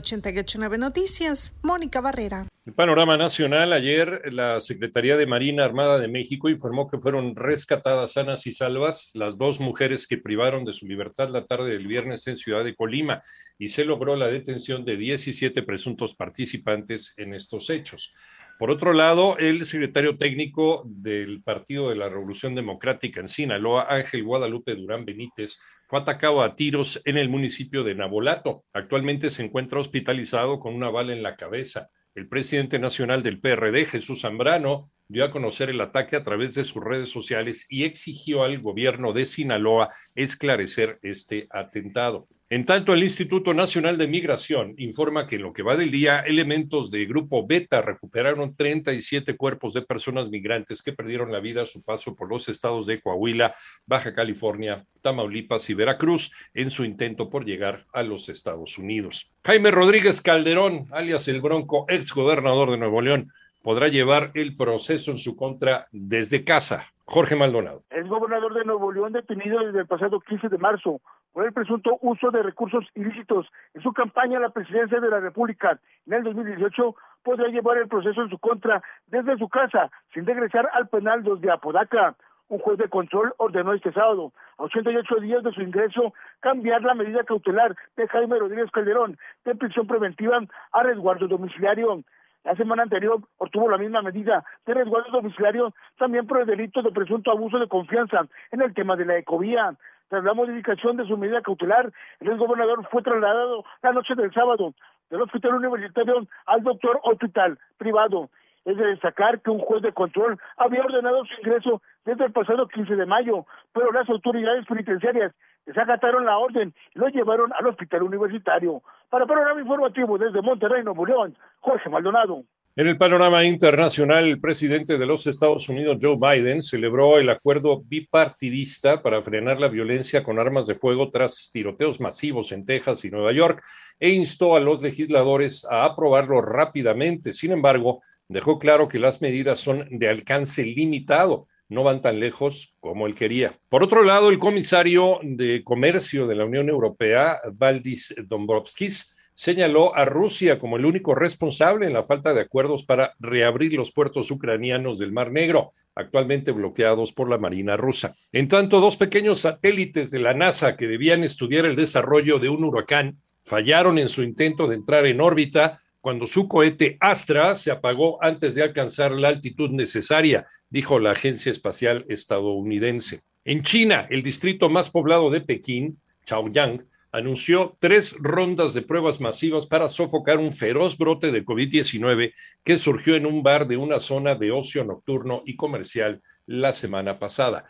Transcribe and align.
nueve 0.59 0.77
Noticias, 0.79 1.46
Mónica 1.63 2.01
Barrera. 2.01 2.47
El 2.65 2.73
panorama 2.75 3.17
nacional, 3.17 3.73
ayer 3.73 4.33
la 4.33 4.61
Secretaría 4.61 5.17
de 5.17 5.27
Marina 5.27 5.65
Armada 5.65 5.99
de 6.01 6.09
México 6.09 6.49
informó 6.49 6.89
que 6.89 6.99
fueron 6.99 7.37
rescatadas 7.37 8.13
sanas 8.15 8.47
y 8.47 8.53
salvas 8.53 9.13
las 9.15 9.39
dos 9.39 9.61
mujeres 9.61 10.07
que 10.07 10.19
privaron 10.19 10.65
de 10.65 10.73
su 10.73 10.87
libertad 10.87 11.29
la 11.29 11.47
tarde 11.47 11.71
del 11.71 11.87
viernes 11.87 12.27
en 12.27 12.37
Ciudad 12.37 12.65
de 12.65 12.75
Colima 12.75 13.23
y 13.59 13.69
se 13.69 13.85
logró 13.85 14.17
la 14.17 14.27
detención 14.29 14.85
de 14.85 14.97
17 14.97 15.63
presuntos 15.63 16.15
participantes 16.17 17.15
en 17.17 17.35
estos 17.35 17.71
hechos. 17.71 18.13
Por 18.59 18.71
otro 18.71 18.95
lado, 18.95 19.37
el 19.37 19.67
secretario 19.67 20.17
técnico 20.17 20.83
del 20.87 21.43
Partido 21.43 21.91
de 21.91 21.97
la 21.97 22.09
Revolución 22.09 22.55
Democrática 22.55 23.21
en 23.21 23.29
Sinaloa, 23.29 23.87
Ángel 23.91 24.25
Guadalupe 24.25 24.75
Durán 24.75 25.05
Benítez, 25.05 25.61
fue 25.87 25.99
atacado 26.01 26.43
a 26.43 26.57
tiros 26.57 27.03
en 27.05 27.19
el 27.19 27.29
municipio 27.29 27.85
de 27.85 27.95
Nabolato. 27.95 28.65
Actualmente 28.73 29.29
se 29.29 29.45
encuentra 29.45 29.79
hospitalizado 29.79 30.59
con 30.59 30.75
una 30.75 30.89
bala 30.89 31.13
en 31.13 31.23
la 31.23 31.37
cabeza. 31.37 31.91
El 32.15 32.29
presidente 32.29 32.79
nacional 32.79 33.23
del 33.23 33.41
PRD, 33.41 33.85
Jesús 33.85 34.23
Zambrano, 34.23 34.87
dio 35.09 35.25
a 35.25 35.31
conocer 35.31 35.71
el 35.71 35.81
ataque 35.81 36.17
a 36.17 36.23
través 36.23 36.55
de 36.55 36.65
sus 36.65 36.83
redes 36.83 37.09
sociales 37.11 37.67
y 37.69 37.85
exigió 37.85 38.43
al 38.45 38.59
gobierno 38.61 39.13
de 39.13 39.27
Sinaloa 39.27 39.91
esclarecer 40.15 40.99
este 41.03 41.47
atentado. 41.51 42.27
En 42.49 42.65
tanto, 42.65 42.95
el 42.95 43.03
Instituto 43.03 43.55
Nacional 43.55 43.99
de 43.99 44.07
Migración 44.07 44.75
informa 44.79 45.27
que 45.27 45.35
en 45.35 45.43
lo 45.43 45.53
que 45.53 45.65
va 45.65 45.75
del 45.75 45.91
día, 45.91 46.21
elementos 46.21 46.93
del 46.93 47.09
grupo 47.09 47.45
Beta 47.45 47.83
recuperaron 47.83 48.55
37 48.55 49.37
cuerpos 49.37 49.75
de 49.75 49.83
personas 49.83 50.29
migrantes 50.29 50.81
que 50.81 50.93
perdieron 50.93 51.33
la 51.33 51.41
vida 51.41 51.63
a 51.63 51.67
su 51.67 51.83
paso 51.83 52.15
por 52.15 52.29
los 52.31 52.49
estados 52.49 52.87
de 52.87 53.01
Coahuila, 53.01 53.53
Baja 53.85 54.15
California, 54.15 54.85
Tamaulipas 55.03 55.69
y 55.71 55.75
Veracruz 55.75 56.31
en 56.55 56.71
su 56.71 56.85
intento 56.85 57.31
por 57.31 57.45
llegar 57.45 57.87
a 57.93 58.05
los 58.05 58.29
Estados 58.29 58.79
Unidos. 58.79 59.33
Jaime 59.45 59.73
Rodríguez 59.73 60.21
Calderón, 60.21 60.87
alias 60.93 61.27
el 61.27 61.41
Bronco, 61.41 61.85
ex 61.89 62.13
gobernador 62.15 62.71
de 62.71 62.77
Nuevo 62.79 63.01
León, 63.03 63.29
podrá 63.67 63.89
llevar 63.89 64.31
el 64.35 64.55
proceso 64.57 65.11
en 65.11 65.19
su 65.19 65.35
contra 65.37 65.89
desde 65.91 66.45
casa. 66.45 66.87
Jorge 67.05 67.35
Maldonado. 67.35 67.83
El 67.91 68.07
gobernador 68.07 68.55
de 68.55 68.65
Nuevo 68.65 68.93
León 68.93 69.13
detenido 69.13 69.59
desde 69.59 69.81
el 69.81 69.87
pasado 69.89 70.21
15 70.21 70.51
de 70.51 70.59
marzo 70.59 71.01
por 71.33 71.45
el 71.45 71.53
presunto 71.53 71.99
uso 72.01 72.31
de 72.31 72.45
recursos 72.45 72.85
ilícitos 72.95 73.49
en 73.75 73.83
su 73.83 73.93
campaña 73.93 74.39
a 74.39 74.43
la 74.43 74.51
presidencia 74.51 75.01
de 75.01 75.09
la 75.09 75.19
República 75.19 75.81
en 76.07 76.13
el 76.13 76.23
2018 76.23 76.95
podrá 77.25 77.49
llevar 77.49 77.79
el 77.79 77.89
proceso 77.89 78.23
en 78.23 78.31
su 78.31 78.39
contra 78.39 78.85
desde 79.09 79.37
su 79.37 79.49
casa 79.49 79.91
sin 80.15 80.27
regresar 80.27 80.69
al 80.73 80.89
penal 80.89 81.25
de 81.25 81.51
Apodaca. 81.51 82.15
Un 82.49 82.61
juez 82.61 82.79
de 82.79 82.89
control 82.89 83.35
ordenó 83.39 83.73
este 83.73 83.93
sábado, 83.93 84.33
a 84.59 84.63
88 84.65 85.17
días 85.23 85.43
de 85.43 85.51
su 85.53 85.61
ingreso, 85.63 86.15
cambiar 86.39 86.83
la 86.83 86.95
medida 86.95 87.25
cautelar 87.25 87.75
de 87.97 88.07
Jaime 88.07 88.39
Rodríguez 88.39 88.71
Calderón 88.71 89.19
de 89.45 89.57
prisión 89.57 89.89
preventiva 89.89 90.39
a 90.71 90.83
resguardo 90.85 91.27
domiciliario. 91.27 92.05
La 92.47 92.55
semana 92.55 92.85
anterior 92.85 93.19
obtuvo 93.39 93.69
la 93.69 93.77
misma 93.77 94.03
medida 94.03 94.45
de 94.67 94.73
resguardo 94.75 95.11
domiciliario 95.11 95.75
también 95.99 96.29
por 96.29 96.39
el 96.41 96.47
delito 96.47 96.81
de 96.81 96.93
presunto 96.93 97.33
abuso 97.33 97.59
de 97.59 97.67
confianza 97.67 98.25
en 98.53 98.63
el 98.63 98.73
tema 98.73 98.95
de 98.95 99.05
la 99.05 99.17
ecovía. 99.19 99.75
Tras 100.09 100.23
la 100.23 100.33
modificación 100.33 100.97
de 100.97 101.07
su 101.09 101.17
medida 101.19 101.43
cautelar, 101.43 101.93
el 102.21 102.37
gobernador 102.37 102.87
fue 102.89 103.03
trasladado 103.03 103.65
la 103.83 103.93
noche 103.93 104.15
del 104.15 104.33
sábado 104.33 104.75
del 105.11 105.23
hospital 105.23 105.55
universitario 105.55 106.25
al 106.47 106.63
doctor 106.63 107.01
hospital 107.03 107.59
privado. 107.79 108.31
Es 108.65 108.77
de 108.77 108.87
destacar 108.87 109.41
que 109.41 109.51
un 109.51 109.59
juez 109.59 109.83
de 109.83 109.91
control 109.93 110.39
había 110.57 110.85
ordenado 110.85 111.25
su 111.25 111.35
ingreso 111.45 111.83
desde 112.05 112.27
el 112.27 112.33
pasado 112.33 112.69
15 112.69 112.95
de 112.95 113.07
mayo, 113.07 113.45
pero 113.73 113.91
las 113.91 114.09
autoridades 114.09 114.65
penitenciarias 114.67 115.35
desacataron 115.67 116.25
la 116.25 116.39
orden 116.39 116.73
y 116.95 116.99
lo 117.01 117.09
llevaron 117.09 117.53
al 117.59 117.67
hospital 117.67 118.05
universitario. 118.05 118.83
Para 119.09 119.25
Panorama 119.27 119.61
Informativo 119.61 120.19
desde 120.19 120.43
Monterrey, 120.43 120.83
Nuevo 120.83 121.07
León, 121.07 121.37
Jorge 121.61 121.89
Maldonado. 121.89 122.45
En 122.75 122.89
el 122.89 122.99
panorama 122.99 123.45
internacional, 123.45 124.27
el 124.27 124.41
presidente 124.41 124.99
de 124.99 125.07
los 125.07 125.27
Estados 125.27 125.69
Unidos, 125.69 125.97
Joe 126.03 126.19
Biden, 126.21 126.61
celebró 126.61 127.17
el 127.17 127.31
acuerdo 127.31 127.83
bipartidista 127.87 129.03
para 129.03 129.23
frenar 129.23 129.61
la 129.61 129.69
violencia 129.69 130.23
con 130.23 130.39
armas 130.39 130.67
de 130.67 130.75
fuego 130.75 131.09
tras 131.09 131.51
tiroteos 131.53 132.01
masivos 132.01 132.51
en 132.53 132.67
Texas 132.67 133.05
y 133.05 133.11
Nueva 133.11 133.33
York 133.33 133.63
e 133.99 134.11
instó 134.11 134.57
a 134.57 134.61
los 134.61 134.83
legisladores 134.83 135.65
a 135.71 135.85
aprobarlo 135.85 136.43
rápidamente. 136.43 137.33
Sin 137.33 137.53
embargo, 137.53 138.01
dejó 138.29 138.59
claro 138.59 138.89
que 138.89 138.99
las 138.99 139.23
medidas 139.23 139.61
son 139.61 139.87
de 139.93 140.09
alcance 140.09 140.63
limitado 140.63 141.47
no 141.69 141.83
van 141.83 142.01
tan 142.03 142.21
lejos 142.21 142.75
como 142.81 143.07
él 143.07 143.15
quería. 143.15 143.55
Por 143.69 143.83
otro 143.83 144.05
lado, 144.05 144.31
el 144.31 144.39
comisario 144.39 145.19
de 145.23 145.63
Comercio 145.65 146.27
de 146.27 146.35
la 146.37 146.45
Unión 146.45 146.69
Europea, 146.69 147.41
Valdis 147.55 148.15
Dombrovskis, 148.27 149.15
señaló 149.35 149.95
a 149.95 150.07
Rusia 150.07 150.59
como 150.59 150.79
el 150.79 150.87
único 150.87 151.15
responsable 151.15 151.87
en 151.87 151.93
la 151.93 152.03
falta 152.03 152.33
de 152.33 152.41
acuerdos 152.41 152.85
para 152.85 153.13
reabrir 153.21 153.75
los 153.75 153.93
puertos 153.93 154.31
ucranianos 154.31 154.99
del 154.99 155.13
Mar 155.13 155.31
Negro, 155.31 155.71
actualmente 155.95 156.53
bloqueados 156.53 157.13
por 157.13 157.29
la 157.29 157.37
Marina 157.37 157.77
rusa. 157.77 158.15
En 158.33 158.49
tanto, 158.49 158.81
dos 158.81 158.97
pequeños 158.97 159.41
satélites 159.41 160.11
de 160.11 160.21
la 160.21 160.33
NASA 160.33 160.77
que 160.77 160.87
debían 160.87 161.23
estudiar 161.23 161.67
el 161.67 161.77
desarrollo 161.77 162.39
de 162.39 162.49
un 162.49 162.65
huracán 162.65 163.19
fallaron 163.45 163.99
en 163.99 164.09
su 164.09 164.23
intento 164.23 164.69
de 164.69 164.77
entrar 164.77 165.05
en 165.07 165.21
órbita 165.21 165.83
cuando 166.07 166.25
su 166.29 166.47
cohete 166.47 166.97
Astra 167.01 167.57
se 167.57 167.73
apagó 167.73 168.23
antes 168.23 168.55
de 168.55 168.63
alcanzar 168.63 169.11
la 169.11 169.27
altitud 169.27 169.71
necesaria, 169.73 170.47
dijo 170.71 171.01
la 171.01 171.11
Agencia 171.11 171.51
Espacial 171.51 172.07
Estadounidense. 172.09 173.23
En 173.45 173.65
China, 173.65 174.07
el 174.09 174.23
distrito 174.23 174.69
más 174.69 174.89
poblado 174.89 175.31
de 175.31 175.41
Pekín, 175.41 175.99
Chaoyang, 176.25 176.87
anunció 177.11 177.77
tres 177.81 178.15
rondas 178.21 178.73
de 178.73 178.83
pruebas 178.83 179.21
masivas 179.21 179.67
para 179.67 179.89
sofocar 179.89 180.39
un 180.39 180.53
feroz 180.53 180.97
brote 180.97 181.33
de 181.33 181.45
COVID-19 181.45 182.35
que 182.63 182.79
surgió 182.79 183.17
en 183.17 183.27
un 183.27 183.43
bar 183.43 183.67
de 183.67 183.77
una 183.77 183.99
zona 183.99 184.37
de 184.37 184.53
ocio 184.53 184.85
nocturno 184.85 185.43
y 185.45 185.57
comercial 185.57 186.23
la 186.47 186.73
semana 186.73 187.19
pasada. 187.19 187.65